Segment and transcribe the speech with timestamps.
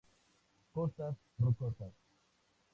[0.73, 1.93] Costas rocosas.